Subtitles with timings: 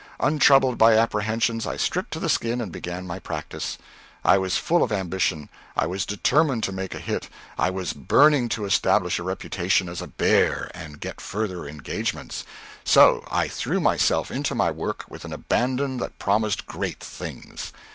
[0.19, 3.77] Untroubled by apprehensions, I stripped to the skin and began my practice.
[4.25, 8.49] I was full of ambition; I was determined to make a hit; I was burning
[8.49, 12.45] to establish a reputation as a bear and get further engagements;
[12.83, 17.71] so I threw myself into my work with an abandon that promised great things.